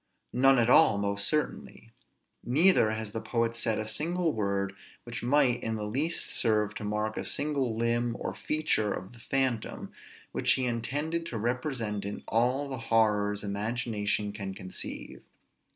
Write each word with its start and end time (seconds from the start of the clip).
none 0.33 0.57
at 0.57 0.67
all, 0.67 0.97
most 0.97 1.27
certainly: 1.27 1.91
neither 2.43 2.89
has 2.89 3.11
the 3.11 3.21
poet 3.21 3.55
said 3.55 3.77
a 3.77 3.85
single 3.85 4.33
word 4.33 4.73
which 5.03 5.21
might 5.21 5.61
in 5.61 5.75
the 5.75 5.83
least 5.85 6.31
serve 6.31 6.73
to 6.73 6.83
mark 6.83 7.17
a 7.17 7.23
single 7.23 7.75
limb 7.77 8.15
or 8.19 8.33
feature 8.33 8.91
of 8.91 9.13
the 9.13 9.19
phantom, 9.19 9.93
which 10.31 10.53
he 10.53 10.65
intended 10.65 11.23
to 11.23 11.37
represent 11.37 12.03
in 12.03 12.23
all 12.27 12.67
the 12.67 12.79
horrors 12.89 13.43
imagination 13.43 14.31
can 14.33 14.55
conceive. 14.55 15.21